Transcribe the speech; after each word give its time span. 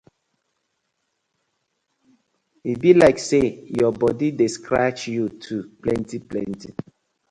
E 2.69 2.71
bi 2.79 2.91
layk 2.99 3.17
say 3.29 3.45
yur 3.77 3.93
bodi 3.99 4.27
dey 4.39 4.51
scratch 4.57 4.99
yu 5.15 5.25
too 5.43 5.59
plenty 5.81 6.17
plenty. 6.29 6.69